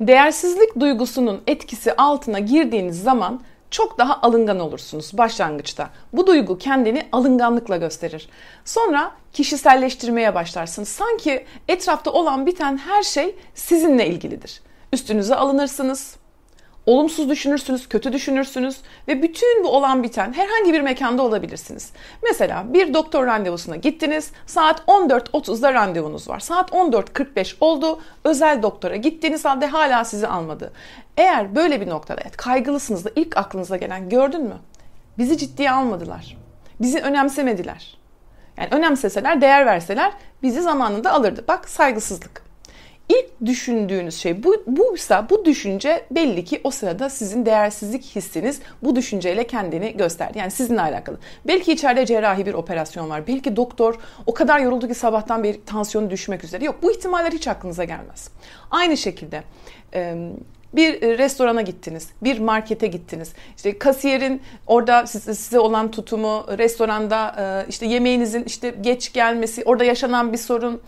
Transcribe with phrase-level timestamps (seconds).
[0.00, 3.40] Değersizlik duygusunun etkisi altına girdiğiniz zaman
[3.70, 5.90] çok daha alıngan olursunuz başlangıçta.
[6.12, 8.28] Bu duygu kendini alınganlıkla gösterir.
[8.64, 10.88] Sonra kişiselleştirmeye başlarsınız.
[10.88, 14.60] Sanki etrafta olan biten her şey sizinle ilgilidir.
[14.92, 16.16] Üstünüze alınırsınız,
[16.86, 21.92] Olumsuz düşünürsünüz, kötü düşünürsünüz ve bütün bu olan biten herhangi bir mekanda olabilirsiniz.
[22.22, 26.40] Mesela bir doktor randevusuna gittiniz, saat 14.30'da randevunuz var.
[26.40, 30.72] Saat 14.45 oldu, özel doktora gittiğiniz halde hala sizi almadı.
[31.16, 34.56] Eğer böyle bir noktada kaygılısınız da ilk aklınıza gelen gördün mü?
[35.18, 36.36] Bizi ciddiye almadılar.
[36.80, 37.98] Bizi önemsemediler.
[38.56, 41.44] Yani önemseseler, değer verseler bizi zamanında alırdı.
[41.48, 42.49] Bak saygısızlık
[43.10, 48.96] ilk düşündüğünüz şey bu buysa bu düşünce belli ki o sırada sizin değersizlik hissiniz bu
[48.96, 50.38] düşünceyle kendini gösterdi.
[50.38, 51.18] Yani sizinle alakalı.
[51.46, 53.26] Belki içeride cerrahi bir operasyon var.
[53.26, 56.64] Belki doktor o kadar yoruldu ki sabahtan beri tansiyonu düşmek üzere.
[56.64, 58.30] Yok bu ihtimaller hiç aklınıza gelmez.
[58.70, 59.42] Aynı şekilde
[60.74, 63.32] bir restorana gittiniz, bir markete gittiniz.
[63.56, 70.32] İşte kasiyerin orada size, size olan tutumu, restoranda işte yemeğinizin işte geç gelmesi, orada yaşanan
[70.32, 70.82] bir sorun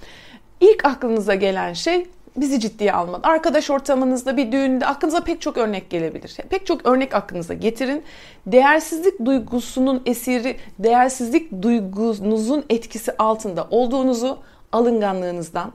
[0.62, 3.20] İlk aklınıza gelen şey bizi ciddiye almadı.
[3.28, 6.36] Arkadaş ortamınızda bir düğünde aklınıza pek çok örnek gelebilir.
[6.50, 8.02] Pek çok örnek aklınıza getirin.
[8.46, 14.38] Değersizlik duygusunun esiri, değersizlik duygunuzun etkisi altında olduğunuzu
[14.72, 15.72] alınganlığınızdan,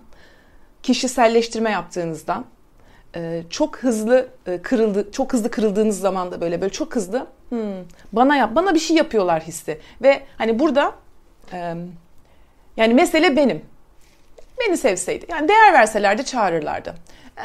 [0.84, 2.46] kişiselleştirme yaptığınızdan,
[3.16, 7.60] e, çok hızlı e, kırıldı, çok hızlı kırıldığınız zaman da böyle böyle çok hızlı hmm,
[8.14, 10.94] bana yap, bana bir şey yapıyorlar hissi ve hani burada
[12.78, 13.62] yani mesele benim
[14.60, 15.26] Beni sevseydi.
[15.30, 16.96] Yani değer verselerdi çağırırlardı.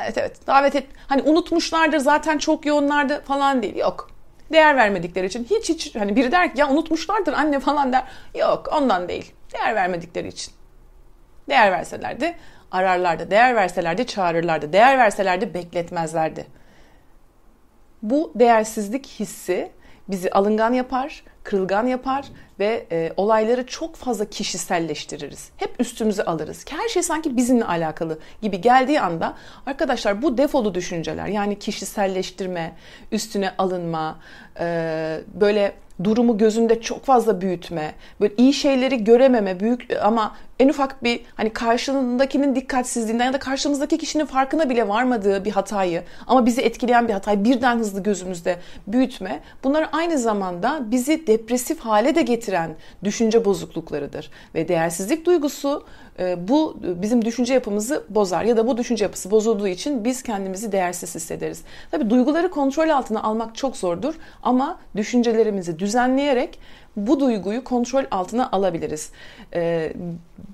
[0.03, 0.87] Evet evet davet et.
[1.07, 3.77] Hani unutmuşlardır zaten çok yoğunlardı falan değil.
[3.77, 4.11] Yok.
[4.53, 8.05] Değer vermedikleri için hiç hiç hani biri der ki ya unutmuşlardır anne falan der.
[8.35, 9.33] Yok ondan değil.
[9.55, 10.55] Değer vermedikleri için.
[11.49, 12.35] Değer verselerdi
[12.71, 13.31] ararlardı.
[13.31, 14.73] Değer verselerdi çağırırlardı.
[14.73, 16.47] Değer verselerdi bekletmezlerdi.
[18.03, 19.72] Bu değersizlik hissi
[20.09, 25.50] bizi alıngan yapar, kırılgan yapar ve e, olayları çok fazla kişiselleştiririz.
[25.56, 26.64] Hep üstümüze alırız.
[26.70, 29.34] Her şey sanki bizimle alakalı gibi geldiği anda
[29.66, 32.72] arkadaşlar bu defolu düşünceler yani kişiselleştirme,
[33.12, 34.19] üstüne alınma,
[34.60, 35.72] e, böyle
[36.04, 41.50] durumu gözünde çok fazla büyütme, böyle iyi şeyleri görememe, büyük ama en ufak bir hani
[41.50, 47.12] karşındakinin dikkatsizliğinden ya da karşımızdaki kişinin farkına bile varmadığı bir hatayı ama bizi etkileyen bir
[47.12, 49.41] hatayı birden hızlı gözümüzde büyütme.
[49.64, 55.84] Bunlar aynı zamanda bizi depresif hale de getiren düşünce bozukluklarıdır ve değersizlik duygusu
[56.19, 60.72] e, bu bizim düşünce yapımızı bozar ya da bu düşünce yapısı bozulduğu için biz kendimizi
[60.72, 61.62] değersiz hissederiz.
[61.91, 66.59] Tabii duyguları kontrol altına almak çok zordur ama düşüncelerimizi düzenleyerek
[66.97, 69.10] bu duyguyu kontrol altına alabiliriz.
[69.54, 69.92] E,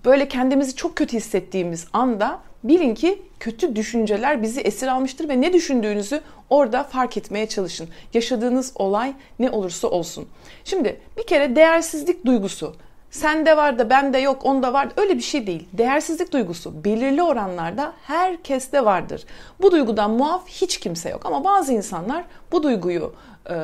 [0.05, 5.53] böyle kendimizi çok kötü hissettiğimiz anda bilin ki kötü düşünceler bizi esir almıştır ve ne
[5.53, 7.89] düşündüğünüzü orada fark etmeye çalışın.
[8.15, 10.29] Yaşadığınız olay ne olursa olsun.
[10.65, 12.75] Şimdi bir kere değersizlik duygusu
[13.11, 15.69] sende var da bende yok onda var öyle bir şey değil.
[15.73, 19.25] Değersizlik duygusu belirli oranlarda herkeste vardır.
[19.61, 23.15] Bu duygudan muaf hiç kimse yok ama bazı insanlar bu duyguyu
[23.51, 23.55] e,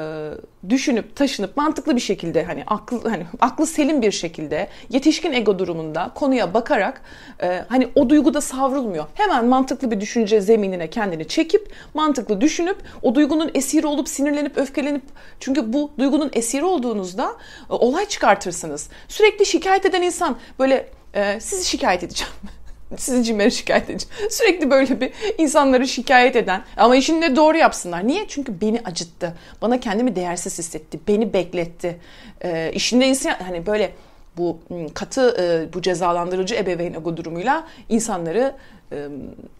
[0.69, 6.11] düşünüp taşınıp mantıklı bir şekilde hani aklı hani aklı selim bir şekilde yetişkin ego durumunda
[6.15, 7.03] konuya bakarak
[7.43, 9.05] e, hani o duyguda savrulmuyor.
[9.15, 15.03] Hemen mantıklı bir düşünce zeminine kendini çekip mantıklı düşünüp o duygunun esiri olup sinirlenip öfkelenip
[15.41, 17.37] çünkü bu duygunun esiri olduğunuzda
[17.71, 18.89] e, olay çıkartırsınız.
[19.09, 22.33] Sürekli şikayet eden insan böyle e, sizi şikayet edeceğim.
[22.99, 24.15] sizi cimeri şikayet edeceğim.
[24.31, 28.07] Sürekli böyle bir insanları şikayet eden ama işini de doğru yapsınlar.
[28.07, 28.29] Niye?
[28.29, 29.35] Çünkü beni acıttı.
[29.63, 31.01] Bana kendimi değersiz hissetti.
[31.09, 31.99] Beni bekletti.
[32.45, 33.93] E, işinde insan hani böyle
[34.37, 34.59] bu
[34.95, 38.55] katı e, bu cezalandırıcı ebeveyn ego durumuyla insanları
[38.93, 38.97] e,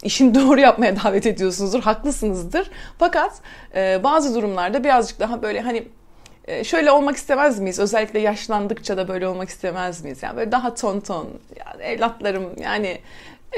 [0.03, 1.81] işini doğru yapmaya davet ediyorsunuzdur.
[1.81, 2.69] Haklısınızdır.
[2.99, 3.33] Fakat
[3.75, 5.83] e, bazı durumlarda birazcık daha böyle hani
[6.47, 7.79] ee, şöyle olmak istemez miyiz?
[7.79, 10.23] Özellikle yaşlandıkça da böyle olmak istemez miyiz?
[10.23, 12.99] Yani böyle daha ton ton, yani evlatlarım yani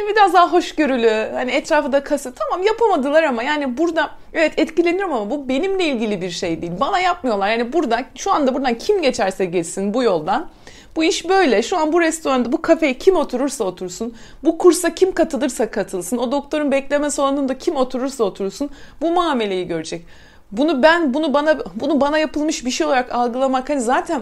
[0.09, 2.33] biraz daha hoşgörülü, hani etrafı da kası.
[2.33, 6.73] Tamam yapamadılar ama yani burada evet etkilenirim ama bu benimle ilgili bir şey değil.
[6.79, 7.49] Bana yapmıyorlar.
[7.49, 10.47] Yani burada şu anda buradan kim geçerse geçsin bu yoldan.
[10.95, 11.63] Bu iş böyle.
[11.63, 16.31] Şu an bu restoranda, bu kafeye kim oturursa otursun, bu kursa kim katılırsa katılsın, o
[16.31, 18.69] doktorun bekleme salonunda kim oturursa otursun
[19.01, 20.05] bu muameleyi görecek.
[20.51, 24.21] Bunu ben bunu bana bunu bana yapılmış bir şey olarak algılamak hani zaten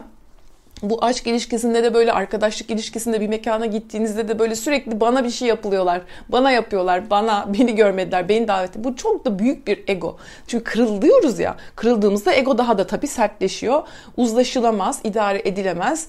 [0.90, 5.30] bu aşk ilişkisinde de böyle arkadaşlık ilişkisinde bir mekana gittiğinizde de böyle sürekli bana bir
[5.30, 6.02] şey yapılıyorlar.
[6.30, 7.10] Bana yapıyorlar.
[7.10, 8.30] Bana beni görmediler.
[8.30, 10.18] Beni davet Bu çok da büyük bir ego.
[10.48, 11.56] Çünkü kırılıyoruz ya.
[11.76, 13.84] Kırıldığımızda ego daha da tabii sertleşiyor.
[14.18, 16.08] Uzlaşılamaz, idare edilemez.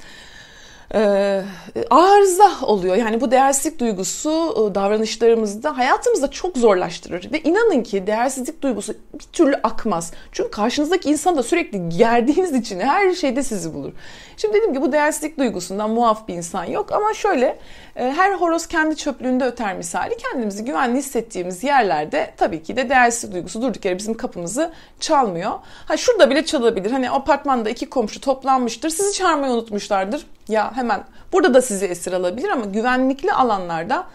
[0.95, 1.43] E,
[1.91, 2.97] arıza oluyor.
[2.97, 7.33] Yani bu değersizlik duygusu e, davranışlarımızda hayatımızda çok zorlaştırır.
[7.33, 10.13] Ve inanın ki değersizlik duygusu bir türlü akmaz.
[10.33, 13.93] Çünkü karşınızdaki insan da sürekli gerdiğiniz için her şeyde sizi bulur.
[14.37, 17.59] Şimdi dedim ki bu değersizlik duygusundan muaf bir insan yok ama şöyle
[17.97, 23.35] e, her horoz kendi çöplüğünde öter misali kendimizi güvenli hissettiğimiz yerlerde tabii ki de değersizlik
[23.35, 25.53] duygusu durduk yere bizim kapımızı çalmıyor.
[25.87, 26.91] Ha şurada bile çalabilir.
[26.91, 28.91] Hani apartmanda iki komşu toplanmıştır.
[28.91, 30.27] Sizi çağırmayı unutmuşlardır.
[30.49, 34.07] Ya hemen burada da sizi esir alabilir ama güvenlikli alanlarda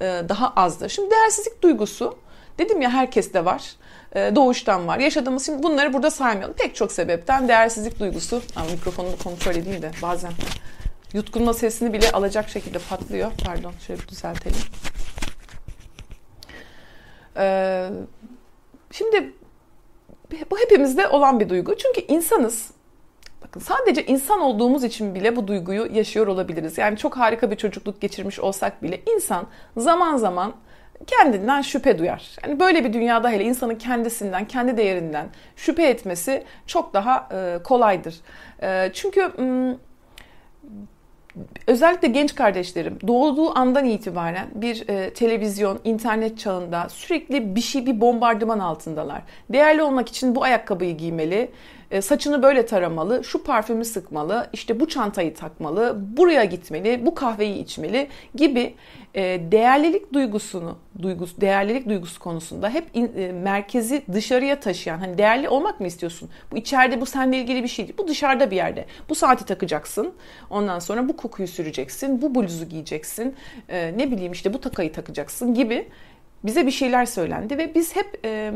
[0.00, 0.88] e, daha azdır.
[0.88, 2.18] Şimdi değersizlik duygusu
[2.58, 3.76] dedim ya herkeste var.
[4.14, 4.98] E, doğuştan var.
[4.98, 6.54] Yaşadığımız şimdi bunları burada saymayalım.
[6.56, 8.42] Pek çok sebepten değersizlik duygusu.
[8.56, 10.32] Ama mikrofonun kontrol edeyim de bazen
[11.12, 13.32] yutkunma sesini bile alacak şekilde patlıyor.
[13.44, 14.60] Pardon şöyle bir düzeltelim.
[17.36, 17.90] Ee,
[18.90, 19.32] şimdi
[20.50, 21.76] bu hepimizde olan bir duygu.
[21.78, 22.70] Çünkü insanız.
[23.42, 26.78] Bakın sadece insan olduğumuz için bile bu duyguyu yaşıyor olabiliriz.
[26.78, 29.46] Yani çok harika bir çocukluk geçirmiş olsak bile insan
[29.76, 30.54] zaman zaman
[31.06, 32.36] kendinden şüphe duyar.
[32.44, 35.26] Yani böyle bir dünyada hele insanın kendisinden, kendi değerinden
[35.56, 38.14] şüphe etmesi çok daha e, kolaydır.
[38.62, 39.32] E, çünkü
[41.66, 48.00] özellikle genç kardeşlerim doğduğu andan itibaren bir e, televizyon, internet çağında sürekli bir şey, bir
[48.00, 49.22] bombardıman altındalar.
[49.52, 51.50] Değerli olmak için bu ayakkabıyı giymeli,
[52.00, 58.08] saçını böyle taramalı, şu parfümü sıkmalı, işte bu çantayı takmalı, buraya gitmeli, bu kahveyi içmeli
[58.34, 58.74] gibi
[59.14, 59.22] e,
[59.52, 65.86] değerlilik duygusunu, duygusu, değerlilik duygusu konusunda hep e, merkezi dışarıya taşıyan, hani değerli olmak mı
[65.86, 66.30] istiyorsun?
[66.52, 67.98] Bu içeride bu seninle ilgili bir şey değil.
[67.98, 68.86] Bu dışarıda bir yerde.
[69.08, 70.12] Bu saati takacaksın.
[70.50, 73.34] Ondan sonra bu kokuyu süreceksin, bu bluzu giyeceksin.
[73.68, 75.88] E, ne bileyim işte bu takayı takacaksın gibi
[76.44, 78.52] bize bir şeyler söylendi ve biz hep e,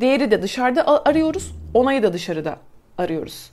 [0.00, 2.56] değeri de dışarıda arıyoruz, onayı da dışarıda
[2.98, 3.50] arıyoruz.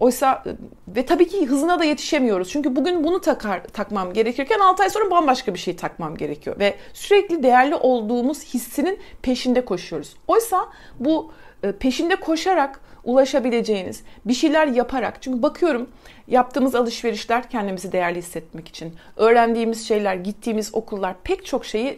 [0.00, 0.44] Oysa
[0.88, 2.50] ve tabii ki hızına da yetişemiyoruz.
[2.50, 6.58] Çünkü bugün bunu takar, takmam gerekirken 6 ay sonra bambaşka bir şey takmam gerekiyor.
[6.58, 10.16] Ve sürekli değerli olduğumuz hissinin peşinde koşuyoruz.
[10.28, 10.68] Oysa
[10.98, 11.32] bu
[11.62, 15.90] e, peşinde koşarak ulaşabileceğiniz bir şeyler yaparak çünkü bakıyorum
[16.28, 21.96] yaptığımız alışverişler kendimizi değerli hissetmek için öğrendiğimiz şeyler gittiğimiz okullar pek çok şeyi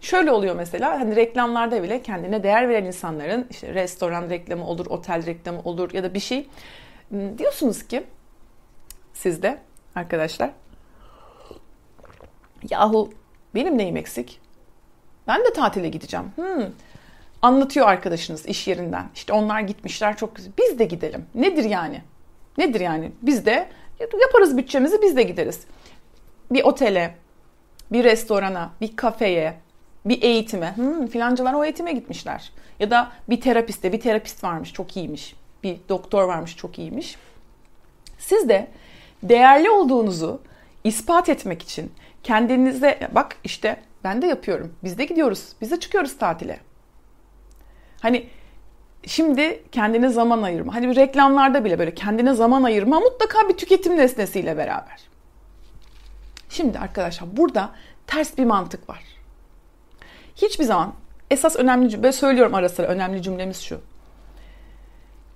[0.00, 5.26] şöyle oluyor mesela hani reklamlarda bile kendine değer veren insanların işte restoran reklamı olur otel
[5.26, 6.46] reklamı olur ya da bir şey
[7.38, 8.04] diyorsunuz ki
[9.12, 9.58] siz de
[9.94, 10.50] arkadaşlar
[12.70, 13.10] yahu
[13.54, 14.40] benim neyim eksik?
[15.26, 16.26] Ben de tatile gideceğim.
[16.36, 16.64] Hmm.
[17.44, 19.06] Anlatıyor arkadaşınız iş yerinden.
[19.14, 20.52] İşte onlar gitmişler çok güzel.
[20.58, 21.26] Biz de gidelim.
[21.34, 22.02] Nedir yani?
[22.58, 23.12] Nedir yani?
[23.22, 23.68] Biz de
[24.20, 25.60] yaparız bütçemizi biz de gideriz.
[26.50, 27.14] Bir otele,
[27.92, 29.54] bir restorana, bir kafeye,
[30.04, 30.76] bir eğitime.
[30.76, 32.52] Hmm, filancalar o eğitime gitmişler.
[32.80, 37.16] Ya da bir terapiste, bir terapist varmış çok iyiymiş bir doktor varmış çok iyiymiş.
[38.18, 38.68] Siz de
[39.22, 40.40] değerli olduğunuzu
[40.84, 41.92] ispat etmek için
[42.22, 44.76] kendinize bak işte ben de yapıyorum.
[44.84, 45.48] Biz de gidiyoruz.
[45.60, 46.60] Biz de çıkıyoruz tatile.
[48.04, 48.26] Hani
[49.06, 50.74] şimdi kendine zaman ayırma.
[50.74, 55.00] Hani reklamlarda bile böyle kendine zaman ayırma mutlaka bir tüketim nesnesiyle beraber.
[56.48, 57.70] Şimdi arkadaşlar burada
[58.06, 59.02] ters bir mantık var.
[60.36, 60.92] Hiçbir zaman
[61.30, 63.80] esas önemli böyle söylüyorum ara sıra önemli cümlemiz şu.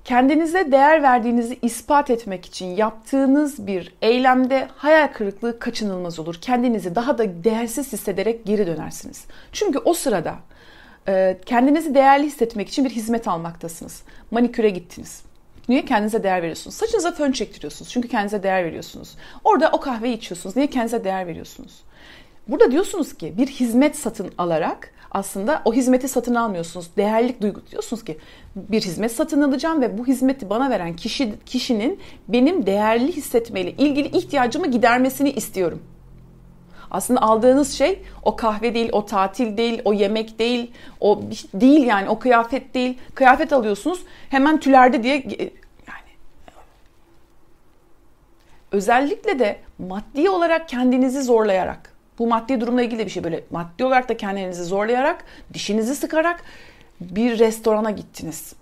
[0.05, 6.35] Kendinize değer verdiğinizi ispat etmek için yaptığınız bir eylemde hayal kırıklığı kaçınılmaz olur.
[6.40, 9.26] Kendinizi daha da değersiz hissederek geri dönersiniz.
[9.52, 10.35] Çünkü o sırada
[11.47, 14.02] kendinizi değerli hissetmek için bir hizmet almaktasınız.
[14.31, 15.23] Maniküre gittiniz.
[15.69, 16.76] Niye kendinize değer veriyorsunuz?
[16.76, 17.90] Saçınıza fön çektiriyorsunuz.
[17.90, 19.17] Çünkü kendinize değer veriyorsunuz.
[19.45, 20.57] Orada o kahveyi içiyorsunuz.
[20.57, 21.73] Niye kendinize değer veriyorsunuz?
[22.49, 26.90] Burada diyorsunuz ki bir hizmet satın alarak aslında o hizmeti satın almıyorsunuz.
[26.97, 28.19] Değerlik duygu diyorsunuz ki
[28.57, 34.09] bir hizmet satın alacağım ve bu hizmeti bana veren kişi kişinin benim değerli hissetmeyle ilgili
[34.09, 35.83] ihtiyacımı gidermesini istiyorum.
[36.90, 41.23] Aslında aldığınız şey o kahve değil, o tatil değil, o yemek değil, o
[41.54, 42.99] değil yani o kıyafet değil.
[43.14, 45.14] Kıyafet alıyorsunuz hemen tülerde diye
[45.88, 46.11] yani
[48.73, 54.09] özellikle de maddi olarak kendinizi zorlayarak bu maddi durumla ilgili bir şey böyle maddi olarak
[54.09, 56.45] da kendinizi zorlayarak, dişinizi sıkarak
[57.00, 58.54] bir restorana gittiniz.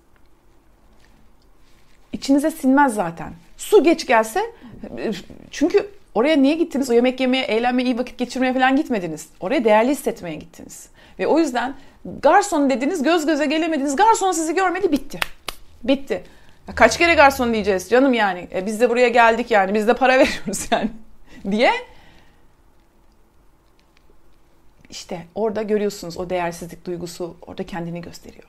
[2.12, 3.32] İçinize sinmez zaten.
[3.56, 4.40] Su geç gelse
[5.50, 6.90] çünkü oraya niye gittiniz?
[6.90, 9.28] O yemek yemeye, eğlenmeye, iyi vakit geçirmeye falan gitmediniz.
[9.40, 10.88] Oraya değerli hissetmeye gittiniz.
[11.18, 11.74] Ve o yüzden
[12.22, 13.96] garson dediniz, göz göze gelemediniz.
[13.96, 15.18] Garson sizi görmedi, bitti.
[15.84, 16.24] Bitti.
[16.74, 18.48] kaç kere garson diyeceğiz canım yani.
[18.54, 19.74] E, biz de buraya geldik yani.
[19.74, 20.90] Biz de para veriyoruz yani.
[21.50, 21.72] diye
[24.90, 28.48] işte orada görüyorsunuz o değersizlik duygusu orada kendini gösteriyor.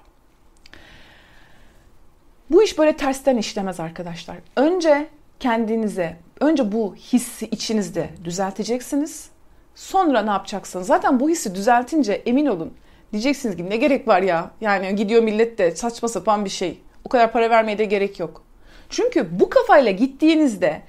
[2.51, 4.37] Bu iş böyle tersten işlemez arkadaşlar.
[4.55, 5.09] Önce
[5.39, 9.29] kendinize önce bu hissi içinizde düzelteceksiniz.
[9.75, 10.87] Sonra ne yapacaksınız?
[10.87, 12.73] Zaten bu hissi düzeltince emin olun
[13.11, 14.51] diyeceksiniz ki ne gerek var ya?
[14.61, 16.81] Yani gidiyor millet de saçma sapan bir şey.
[17.05, 18.43] O kadar para vermeye de gerek yok.
[18.89, 20.81] Çünkü bu kafayla gittiğinizde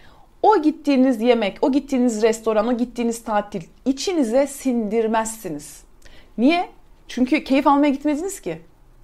[0.43, 5.83] o gittiğiniz yemek, o gittiğiniz restoran, o gittiğiniz tatil içinize sindirmezsiniz.
[6.39, 6.69] Niye?
[7.09, 8.59] Çünkü keyif almaya gitmediniz ki.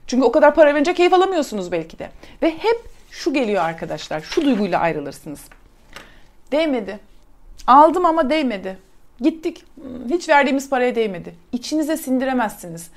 [0.06, 2.10] Çünkü o kadar para verince keyif alamıyorsunuz belki de.
[2.42, 5.40] Ve hep şu geliyor arkadaşlar, şu duyguyla ayrılırsınız.
[6.54, 7.00] Değmedi.
[7.66, 8.78] Aldım ama değmedi.
[9.20, 9.64] Gittik.
[10.11, 11.34] Hiç verdiğimiz paraya değmedi.
[11.52, 12.90] İçinize sindiremezsiniz.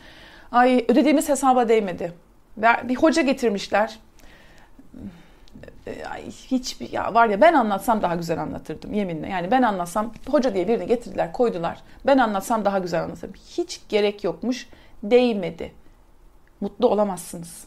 [0.52, 2.14] Ay ödediğimiz hesaba değmedi.
[2.58, 4.00] Bir hoca getirmişler.
[6.10, 9.30] Ay, hiç ya var ya ben anlatsam daha güzel anlatırdım yeminle.
[9.30, 11.82] Yani ben anlatsam hoca diye birini getirdiler koydular.
[12.06, 13.34] Ben anlatsam daha güzel anlatırım.
[13.34, 14.70] Hiç gerek yokmuş.
[15.04, 15.72] Değmedi.
[16.62, 17.64] Mutlu olamazsınız.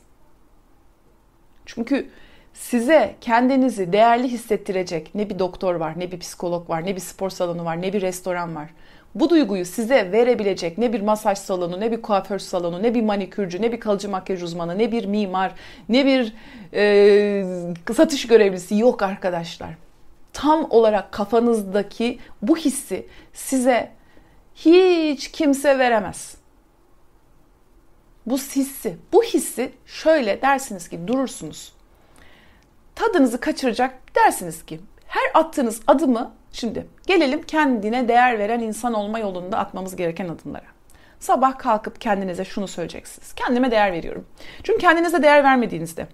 [1.67, 2.11] Çünkü
[2.55, 7.31] size kendinizi değerli hissettirecek ne bir doktor var, ne bir psikolog var, ne bir spor
[7.31, 8.71] salonu var, ne bir restoran var.
[9.15, 13.63] Bu duyguyu size verebilecek ne bir masaj salonu, ne bir kuaför salonu, ne bir manikürcü,
[13.63, 15.53] ne bir kalıcı makyaj uzmanı, ne bir mimar,
[15.89, 16.33] ne bir
[16.75, 17.45] e,
[17.95, 19.71] satış görevlisi yok arkadaşlar.
[20.33, 23.91] Tam olarak kafanızdaki bu hissi size
[24.55, 26.37] hiç kimse veremez.
[28.27, 31.73] Bu hissi, bu hissi şöyle dersiniz ki durursunuz
[32.95, 39.59] tadınızı kaçıracak dersiniz ki her attığınız adımı şimdi gelelim kendine değer veren insan olma yolunda
[39.59, 40.67] atmamız gereken adımlara.
[41.21, 43.33] Sabah kalkıp kendinize şunu söyleyeceksiniz.
[43.33, 44.27] Kendime değer veriyorum.
[44.63, 46.07] Çünkü kendinize değer vermediğinizde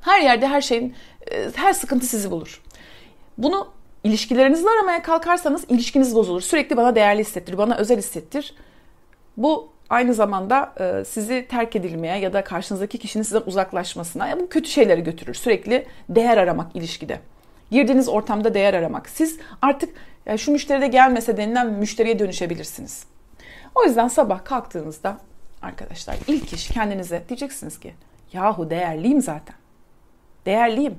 [0.00, 0.94] her yerde her şeyin
[1.30, 2.62] e, her sıkıntı sizi bulur.
[3.38, 3.68] Bunu
[4.04, 6.40] ilişkilerinizle aramaya kalkarsanız ilişkiniz bozulur.
[6.40, 8.54] Sürekli bana değerli hissettir, bana özel hissettir.
[9.36, 14.48] Bu aynı zamanda e, sizi terk edilmeye ya da karşınızdaki kişinin sizden uzaklaşmasına ya bu
[14.48, 15.34] kötü şeyleri götürür.
[15.34, 17.20] Sürekli değer aramak ilişkide.
[17.70, 19.08] Girdiğiniz ortamda değer aramak.
[19.08, 19.94] Siz artık
[20.36, 23.04] şu müşteri de gelmese denilen müşteriye dönüşebilirsiniz.
[23.74, 25.18] O yüzden sabah kalktığınızda
[25.62, 27.94] arkadaşlar ilk iş kendinize diyeceksiniz ki
[28.32, 29.56] yahu değerliyim zaten.
[30.46, 30.98] Değerliyim.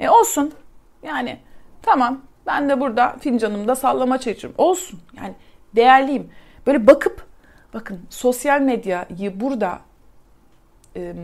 [0.00, 0.54] E olsun.
[1.02, 1.38] Yani
[1.82, 4.54] tamam ben de burada fincanımda sallama içiyorum.
[4.58, 5.00] Olsun.
[5.16, 5.34] Yani
[5.76, 6.30] değerliyim.
[6.66, 7.26] Böyle bakıp
[7.74, 9.80] Bakın sosyal medyayı burada
[10.96, 11.14] e,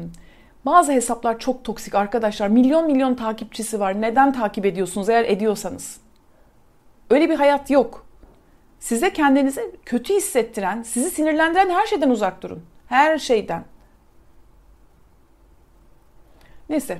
[0.67, 2.49] bazı hesaplar çok toksik arkadaşlar.
[2.49, 4.00] Milyon milyon takipçisi var.
[4.00, 6.00] Neden takip ediyorsunuz eğer ediyorsanız?
[7.11, 8.07] Öyle bir hayat yok.
[8.81, 12.64] Size kendinizi kötü hissettiren, sizi sinirlendiren her şeyden uzak durun.
[12.87, 13.64] Her şeyden.
[16.69, 16.99] Neyse,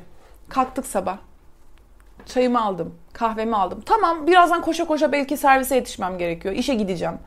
[0.49, 1.19] kalktık sabah.
[2.27, 3.83] Çayımı aldım, kahvemi aldım.
[3.87, 6.55] Tamam, birazdan koşa koşa belki servise yetişmem gerekiyor.
[6.55, 7.19] İşe gideceğim.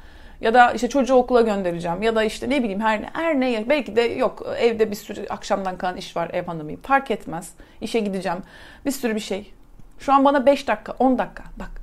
[0.42, 2.02] Ya da işte çocuğu okula göndereceğim.
[2.02, 5.78] Ya da işte ne bileyim her, her ne belki de yok evde bir sürü akşamdan
[5.78, 6.82] kalan iş var ev hanımıyım.
[6.82, 7.54] Fark etmez.
[7.82, 8.40] İşe gideceğim.
[8.86, 9.54] Bir sürü bir şey.
[10.00, 11.82] Şu an bana 5 dakika 10 dakika bak.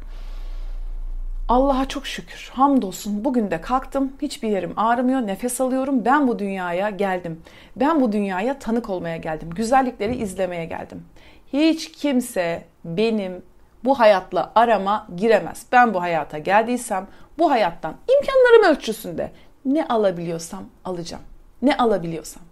[1.49, 2.51] Allah'a çok şükür.
[2.55, 3.25] Hamdolsun.
[3.25, 4.13] Bugün de kalktım.
[4.23, 5.21] Hiçbir yerim ağrımıyor.
[5.21, 6.05] Nefes alıyorum.
[6.05, 7.43] Ben bu dünyaya geldim.
[7.77, 9.51] Ben bu dünyaya tanık olmaya geldim.
[9.51, 11.05] Güzellikleri izlemeye geldim.
[11.53, 13.43] Hiç kimse benim
[13.89, 15.67] bu hayatla arama giremez.
[15.73, 17.07] Ben bu hayata geldiysem
[17.39, 19.33] bu hayattan imkanlarım ölçüsünde
[19.65, 21.23] ne alabiliyorsam alacağım.
[21.63, 22.43] Ne alabiliyorsam.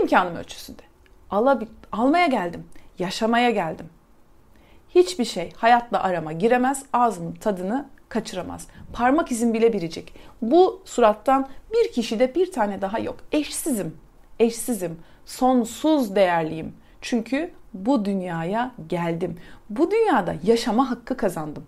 [0.00, 0.82] İmkanım ölçüsünde.
[1.30, 2.66] Alabil almaya geldim.
[2.98, 3.86] Yaşamaya geldim.
[4.94, 6.84] Hiçbir şey hayatla arama giremez.
[6.92, 8.68] Ağzımın tadını kaçıramaz.
[8.92, 10.14] Parmak izim bile biricik.
[10.42, 13.16] Bu surattan bir kişide bir tane daha yok.
[13.32, 13.96] Eşsizim.
[14.38, 14.98] Eşsizim.
[15.26, 16.74] Sonsuz değerliyim.
[17.00, 19.36] Çünkü bu dünyaya geldim.
[19.70, 21.64] Bu dünyada yaşama hakkı kazandım.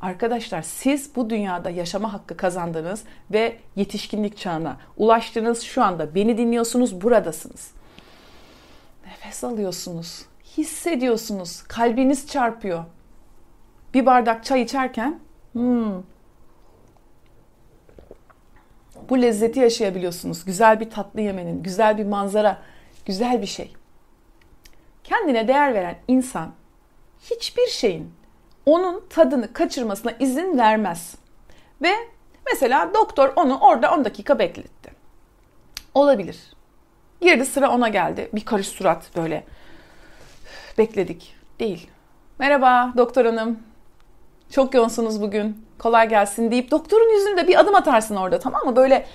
[0.00, 5.62] Arkadaşlar siz bu dünyada yaşama hakkı kazandınız ve yetişkinlik çağına ulaştınız.
[5.62, 7.70] Şu anda beni dinliyorsunuz, buradasınız.
[9.06, 10.26] Nefes alıyorsunuz,
[10.56, 12.84] hissediyorsunuz, kalbiniz çarpıyor.
[13.94, 15.20] Bir bardak çay içerken
[15.52, 16.02] hmm,
[19.08, 20.44] bu lezzeti yaşayabiliyorsunuz.
[20.44, 22.58] Güzel bir tatlı yemenin, güzel bir manzara,
[23.06, 23.77] güzel bir şey.
[25.08, 26.52] Kendine değer veren insan
[27.30, 28.12] hiçbir şeyin
[28.66, 31.14] onun tadını kaçırmasına izin vermez.
[31.82, 31.92] Ve
[32.50, 34.90] mesela doktor onu orada 10 dakika bekletti.
[35.94, 36.36] Olabilir.
[37.20, 38.30] Girdi sıra ona geldi.
[38.32, 39.44] Bir karış surat böyle.
[40.78, 41.34] Bekledik.
[41.60, 41.90] Değil.
[42.38, 43.58] Merhaba doktor hanım.
[44.50, 45.66] Çok yoğunsunuz bugün.
[45.78, 48.76] Kolay gelsin deyip doktorun yüzünde bir adım atarsın orada tamam mı?
[48.76, 49.06] Böyle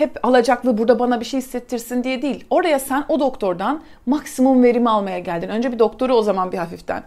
[0.00, 2.44] hep alacaklı burada bana bir şey hissettirsin diye değil.
[2.50, 5.48] Oraya sen o doktordan maksimum verimi almaya geldin.
[5.48, 7.02] Önce bir doktoru o zaman bir hafiften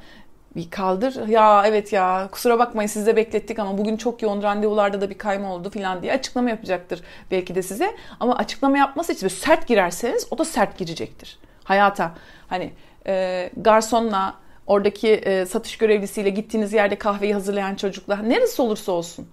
[0.55, 1.27] bir kaldır.
[1.27, 5.17] Ya evet ya kusura bakmayın sizi de beklettik ama bugün çok yoğun randevularda da bir
[5.17, 7.95] kayma oldu falan diye açıklama yapacaktır belki de size.
[8.19, 12.11] Ama açıklama yapması için sert girerseniz o da sert girecektir hayata.
[12.47, 12.73] Hani
[13.07, 19.27] e, garsonla Oradaki e, satış görevlisiyle gittiğiniz yerde kahveyi hazırlayan çocukla neresi olursa olsun.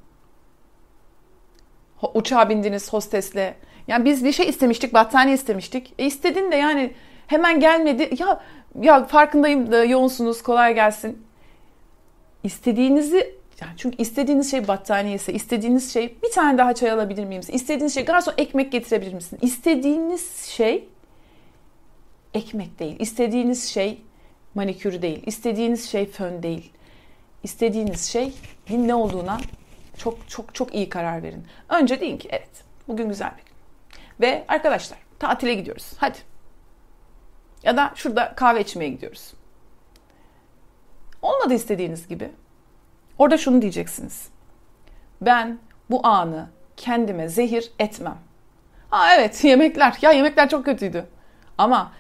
[2.15, 3.55] Uçağa bindiniz hostesle.
[3.89, 5.95] Yani biz bir şey istemiştik, battaniye istemiştik.
[5.99, 6.93] E istedin de yani
[7.27, 8.11] hemen gelmedi.
[8.19, 8.41] Ya
[8.81, 11.27] ya farkındayım da yoğunsunuz kolay gelsin.
[12.45, 17.43] İstediğinizi yani çünkü istediğiniz şey battaniye ise, istediğiniz şey bir tane daha çay alabilir miyim?
[17.49, 19.39] İstediğiniz şey garson ekmek getirebilir misin?
[19.43, 20.89] İstediğiniz şey
[22.35, 22.97] ekmek değil.
[22.99, 24.03] İstediğiniz şey
[24.55, 25.23] manikür değil.
[25.27, 26.71] İstediğiniz şey fön değil.
[27.43, 28.33] İstediğiniz şey
[28.71, 29.39] ne olduğuna
[30.01, 31.47] çok çok çok iyi karar verin.
[31.69, 33.55] Önce deyin ki evet bugün güzel bir gün.
[34.21, 35.93] Ve arkadaşlar tatile gidiyoruz.
[35.99, 36.19] Hadi.
[37.63, 39.35] Ya da şurada kahve içmeye gidiyoruz.
[41.23, 42.31] Olmadı istediğiniz gibi.
[43.19, 44.29] Orada şunu diyeceksiniz.
[45.21, 45.59] Ben
[45.91, 48.19] bu anı kendime zehir etmem.
[48.91, 49.99] Ha evet yemekler.
[50.03, 51.07] Ya yemekler çok kötüydü.
[51.59, 51.93] Ama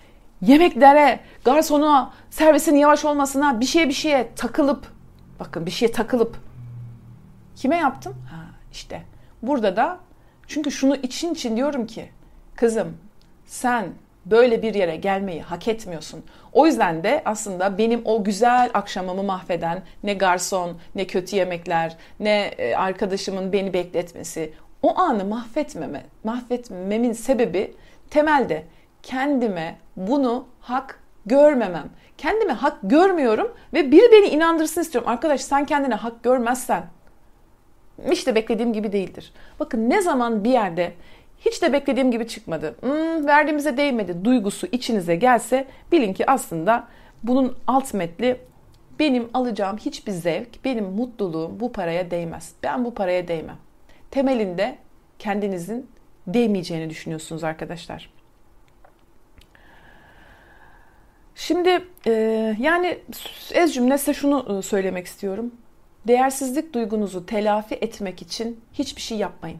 [0.42, 4.92] yemeklere, garsona, servisin yavaş olmasına, bir şeye bir şeye takılıp,
[5.40, 6.49] bakın bir şeye takılıp
[7.56, 8.14] kime yaptım?
[8.30, 9.02] Ha işte
[9.42, 9.98] burada da
[10.46, 12.10] çünkü şunu için için diyorum ki
[12.56, 12.96] kızım
[13.46, 13.92] sen
[14.26, 16.24] böyle bir yere gelmeyi hak etmiyorsun.
[16.52, 22.40] O yüzden de aslında benim o güzel akşamımı mahveden ne garson, ne kötü yemekler, ne
[22.58, 24.52] e, arkadaşımın beni bekletmesi,
[24.82, 27.74] o anı mahvetmeme, mahvetmemin sebebi
[28.10, 28.64] temelde
[29.02, 31.88] kendime bunu hak görmemem.
[32.18, 35.10] Kendime hak görmüyorum ve biri beni inandırsın istiyorum.
[35.10, 36.82] Arkadaş sen kendine hak görmezsen
[38.12, 39.32] işte beklediğim gibi değildir.
[39.60, 40.92] Bakın ne zaman bir yerde
[41.40, 42.76] hiç de beklediğim gibi çıkmadı.
[42.80, 46.88] Hmm, verdiğimize değmedi duygusu içinize gelse bilin ki aslında
[47.22, 48.36] bunun alt metli
[48.98, 52.52] benim alacağım hiçbir zevk, benim mutluluğum bu paraya değmez.
[52.62, 53.56] Ben bu paraya değmem.
[54.10, 54.78] Temelinde
[55.18, 55.90] kendinizin
[56.26, 58.10] değmeyeceğini düşünüyorsunuz arkadaşlar.
[61.34, 62.12] Şimdi e,
[62.60, 62.98] yani
[63.52, 65.52] ez cümle size şunu e, söylemek istiyorum.
[66.06, 69.58] Değersizlik duygunuzu telafi etmek için hiçbir şey yapmayın.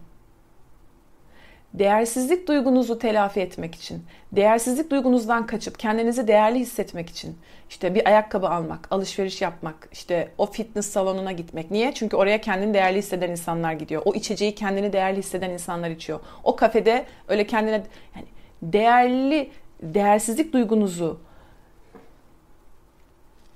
[1.75, 8.49] Değersizlik duygunuzu telafi etmek için, değersizlik duygunuzdan kaçıp kendinizi değerli hissetmek için, işte bir ayakkabı
[8.49, 11.71] almak, alışveriş yapmak, işte o fitness salonuna gitmek.
[11.71, 11.95] Niye?
[11.95, 14.03] Çünkü oraya kendini değerli hisseden insanlar gidiyor.
[14.05, 16.21] O içeceği kendini değerli hisseden insanlar içiyor.
[16.45, 17.83] O kafede öyle kendine
[18.17, 18.27] yani
[18.63, 19.51] değerli
[19.83, 21.21] değersizlik duygunuzu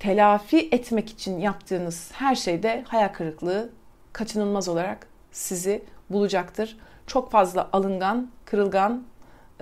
[0.05, 3.69] telafi etmek için yaptığınız her şeyde hayal kırıklığı
[4.13, 6.77] kaçınılmaz olarak sizi bulacaktır.
[7.07, 9.03] Çok fazla alıngan, kırılgan,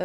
[0.00, 0.04] e,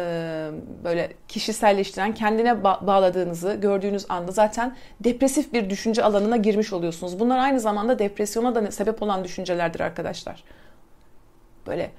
[0.84, 7.20] böyle kişiselleştiren, kendine bağladığınızı gördüğünüz anda zaten depresif bir düşünce alanına girmiş oluyorsunuz.
[7.20, 10.44] Bunlar aynı zamanda depresyona da sebep olan düşüncelerdir arkadaşlar.
[11.66, 11.90] Böyle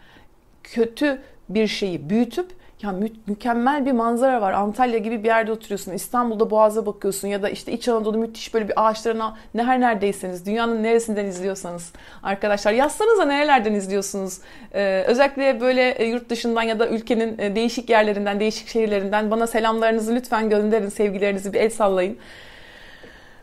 [0.64, 4.54] kötü bir şeyi büyütüp ya mü- mükemmel bir manzara var.
[4.54, 5.92] Antalya gibi bir yerde oturuyorsun.
[5.92, 10.46] İstanbul'da Boğaz'a bakıyorsun ya da işte İç Anadolu müthiş böyle bir ağaçlarına ne her neredeyseniz
[10.46, 14.38] dünyanın neresinden izliyorsanız arkadaşlar yazsanıza nerelerden izliyorsunuz.
[14.74, 19.48] Ee, özellikle böyle e, yurt dışından ya da ülkenin e, değişik yerlerinden, değişik şehirlerinden bana
[19.48, 22.18] selamlarınızı lütfen gönderin, sevgilerinizi bir el sallayın.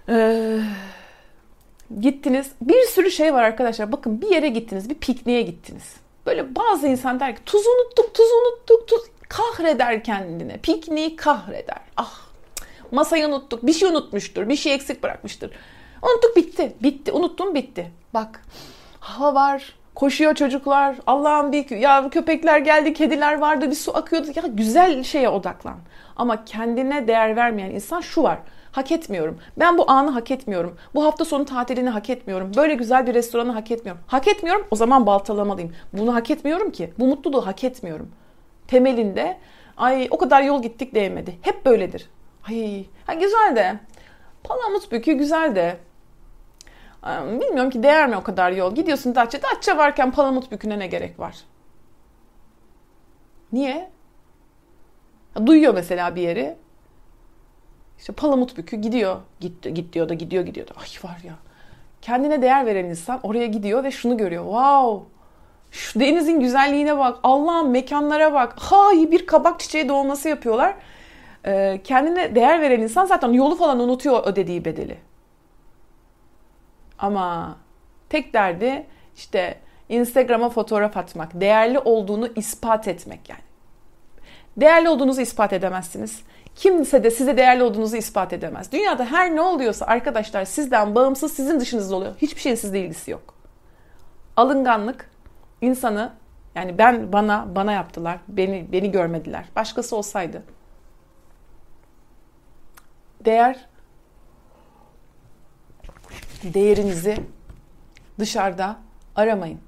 [0.09, 0.59] Ee,
[2.01, 2.51] gittiniz.
[2.63, 3.93] Bir sürü şey var arkadaşlar.
[3.93, 5.97] Bakın bir yere gittiniz, bir pikniğe gittiniz.
[6.27, 10.59] Böyle bazı insan der ki tuz unuttuk, tuz unuttuk, tuz kahreder kendini.
[10.59, 11.81] Pikniği kahreder.
[11.97, 12.29] Ah
[12.91, 13.67] masayı unuttuk.
[13.67, 14.49] Bir şey unutmuştur.
[14.49, 15.51] Bir şey eksik bırakmıştır.
[16.03, 16.73] Unuttuk bitti.
[16.83, 17.13] Bitti.
[17.13, 17.93] Unuttum bitti.
[18.15, 18.43] Bak
[19.01, 19.75] hava var.
[19.95, 20.97] Koşuyor çocuklar.
[21.07, 24.29] Allah'ım bir ya köpekler geldi, kediler vardı, bir su akıyordu.
[24.35, 25.77] Ya güzel şeye odaklan.
[26.17, 28.39] Ama kendine değer vermeyen insan şu var.
[28.73, 29.39] Hak etmiyorum.
[29.57, 30.77] Ben bu anı hak etmiyorum.
[30.95, 32.53] Bu hafta sonu tatilini hak etmiyorum.
[32.57, 34.03] Böyle güzel bir restoranı hak etmiyorum.
[34.07, 35.73] Hak etmiyorum o zaman baltalamalıyım.
[35.93, 36.93] Bunu hak etmiyorum ki.
[36.99, 38.11] Bu mutluluğu hak etmiyorum
[38.69, 39.39] temelinde
[39.77, 41.39] ay o kadar yol gittik değmedi.
[41.43, 42.11] Hep böyledir.
[42.49, 43.79] Ay ha güzel de
[44.45, 45.77] Palamut bükü güzel de
[47.41, 48.75] bilmiyorum ki değer mi o kadar yol.
[48.75, 49.39] Gidiyorsun Datça.
[49.43, 51.37] Datça varken Palamut büküne ne gerek var?
[53.53, 53.91] Niye?
[55.47, 56.57] duyuyor mesela bir yeri.
[57.99, 59.21] İşte Palamut bükü gidiyor.
[59.41, 60.73] Git, git diyor da gidiyor gidiyor da.
[60.77, 61.35] Ay var ya.
[62.03, 64.45] Kendine değer veren insan oraya gidiyor ve şunu görüyor.
[64.45, 65.18] Wow
[65.71, 67.19] şu denizin güzelliğine bak.
[67.23, 68.55] Allah'ım mekanlara bak.
[68.59, 70.75] Hay bir kabak çiçeği dolması yapıyorlar.
[71.47, 74.99] Ee, kendine değer veren insan zaten yolu falan unutuyor ödediği bedeli.
[76.99, 77.57] Ama
[78.09, 83.41] tek derdi işte Instagram'a fotoğraf atmak, değerli olduğunu ispat etmek yani.
[84.57, 86.23] Değerli olduğunuzu ispat edemezsiniz.
[86.55, 88.73] Kimse de size değerli olduğunuzu ispat edemez.
[88.73, 92.15] Dünyada her ne oluyorsa arkadaşlar sizden bağımsız sizin dışınızda oluyor.
[92.19, 93.35] Hiçbir şeyin sizle ilgisi yok.
[94.37, 95.11] Alınganlık,
[95.61, 96.13] insanı
[96.55, 98.19] yani ben bana bana yaptılar.
[98.29, 99.45] Beni beni görmediler.
[99.57, 100.43] Başkası olsaydı
[103.25, 103.67] değer
[106.43, 107.17] değerinizi
[108.19, 108.77] dışarıda
[109.17, 109.61] aramayın.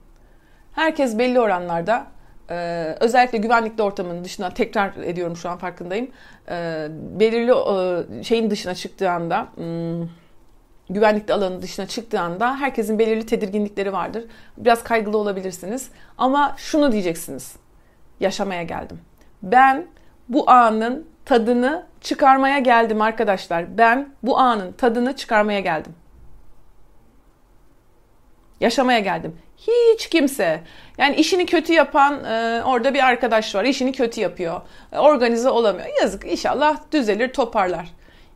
[0.72, 2.06] Herkes belli oranlarda
[2.50, 2.56] e,
[3.00, 6.10] özellikle güvenlikli ortamın dışına tekrar ediyorum şu an farkındayım.
[6.48, 10.08] E, belirli şeyin dışına çıktığı anda hmm,
[10.90, 14.24] güvenlikli alanın dışına çıktığı anda herkesin belirli tedirginlikleri vardır.
[14.56, 15.90] Biraz kaygılı olabilirsiniz.
[16.18, 17.56] Ama şunu diyeceksiniz.
[18.20, 19.00] Yaşamaya geldim.
[19.42, 19.86] Ben
[20.28, 23.78] bu anın tadını çıkarmaya geldim arkadaşlar.
[23.78, 25.94] Ben bu anın tadını çıkarmaya geldim.
[28.60, 29.36] Yaşamaya geldim.
[29.56, 30.60] Hiç kimse.
[30.98, 33.64] Yani işini kötü yapan e, orada bir arkadaş var.
[33.64, 34.60] İşini kötü yapıyor.
[34.92, 35.86] E, organize olamıyor.
[36.00, 37.88] Yazık inşallah düzelir toparlar.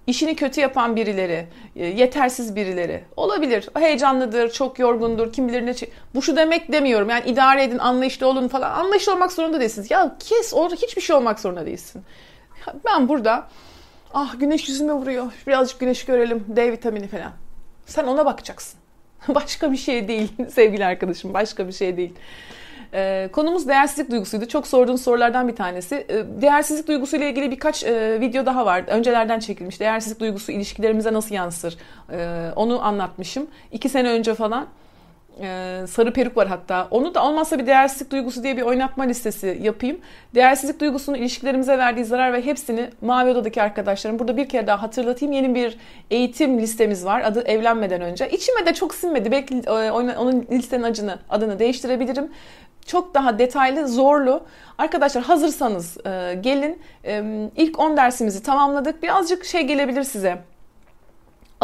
[0.07, 3.69] İşini kötü yapan birileri, e, yetersiz birileri olabilir.
[3.75, 5.75] Heyecanlıdır, çok yorgundur, kim bilir ne.
[6.15, 7.11] Bu şu demek demiyorum.
[7.11, 8.71] Yani idare edin, anlayışlı olun falan.
[8.71, 9.91] Anlayışlı olmak zorunda değilsiniz.
[9.91, 12.03] Ya kes, orada hiçbir şey olmak zorunda değilsin.
[12.85, 13.49] Ben burada
[14.15, 15.27] ah güneş yüzüme vuruyor.
[15.47, 16.45] Birazcık güneş görelim.
[16.49, 17.33] D vitamini falan.
[17.87, 18.81] Sen ona bakacaksın.
[19.29, 21.35] başka bir şey değil sevgili arkadaşım.
[21.35, 22.15] Başka bir şey değil.
[22.95, 24.49] Ee, konumuz değersizlik duygusuydu.
[24.49, 26.07] Çok sorduğun sorulardan bir tanesi.
[26.09, 28.85] Ee, değersizlik duygusuyla ilgili birkaç e, video daha var.
[28.87, 29.81] Öncelerden çekilmiş.
[29.81, 31.77] Değersizlik duygusu ilişkilerimize nasıl yansır?
[32.13, 33.47] Ee, onu anlatmışım.
[33.73, 34.67] İki sene önce falan.
[35.41, 36.89] Ee, sarı peruk var hatta.
[36.91, 39.99] Onu da olmazsa bir değersizlik duygusu diye bir oynatma listesi yapayım.
[40.35, 45.33] Değersizlik duygusunun ilişkilerimize verdiği zarar ve hepsini Mavi Oda'daki arkadaşlarım burada bir kere daha hatırlatayım.
[45.33, 45.79] Yeni bir
[46.11, 47.21] eğitim listemiz var.
[47.21, 48.31] Adı evlenmeden önce.
[48.31, 49.33] İçime de çok sinmedi.
[49.33, 52.31] Belki e, onun listenin acını, adını değiştirebilirim.
[52.87, 54.43] Çok daha detaylı, zorlu.
[54.79, 56.83] Arkadaşlar hazırsanız e, gelin.
[57.05, 57.23] E,
[57.57, 59.03] ilk 10 dersimizi tamamladık.
[59.03, 60.39] Birazcık şey gelebilir size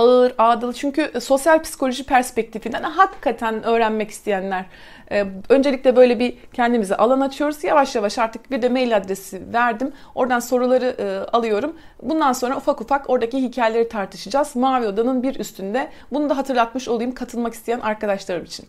[0.00, 4.64] ağır, ağdalı çünkü sosyal psikoloji perspektifinden hakikaten öğrenmek isteyenler
[5.12, 7.64] e, öncelikle böyle bir kendimize alan açıyoruz.
[7.64, 9.92] Yavaş yavaş artık bir de mail adresi verdim.
[10.14, 11.76] Oradan soruları e, alıyorum.
[12.02, 14.56] Bundan sonra ufak ufak oradaki hikayeleri tartışacağız.
[14.56, 15.88] Mavi Oda'nın bir üstünde.
[16.12, 18.66] Bunu da hatırlatmış olayım katılmak isteyen arkadaşlarım için.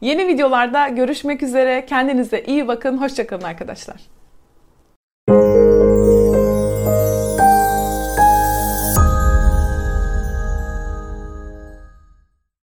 [0.00, 1.86] Yeni videolarda görüşmek üzere.
[1.86, 2.98] Kendinize iyi bakın.
[2.98, 4.00] Hoşçakalın arkadaşlar.